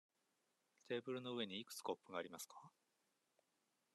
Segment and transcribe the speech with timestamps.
[0.87, 2.71] テーブルの上にいくつコップがありますか。